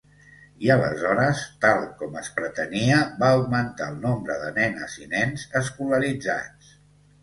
[0.67, 6.79] I aleshores, tal com es pretenia, va augmentar el nombre de nenes i nens escolaritzats.